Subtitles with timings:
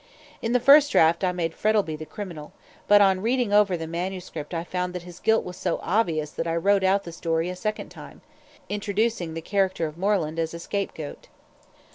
[0.41, 2.53] In the first draft I made Frettlby the criminal,
[2.87, 4.31] but on reading over the M.S.
[4.51, 7.51] I found that his guilt was so obvious that I wrote out the story for
[7.51, 8.21] a second time,
[8.67, 11.27] introducing the character of Moreland as a scape goat.